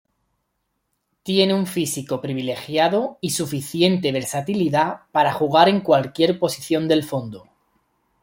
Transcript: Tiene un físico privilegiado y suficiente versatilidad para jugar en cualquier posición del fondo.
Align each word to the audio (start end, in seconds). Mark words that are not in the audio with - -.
Tiene 1.21 1.53
un 1.53 1.67
físico 1.67 2.21
privilegiado 2.21 3.19
y 3.21 3.29
suficiente 3.29 4.11
versatilidad 4.11 5.01
para 5.11 5.31
jugar 5.31 5.69
en 5.69 5.81
cualquier 5.81 6.39
posición 6.39 6.87
del 6.87 7.03
fondo. 7.03 7.47